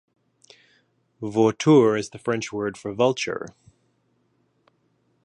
"Vautour" 1.21 1.95
is 1.95 2.09
the 2.09 2.17
French 2.17 2.51
word 2.51 2.75
for 2.75 2.91
vulture. 2.91 3.49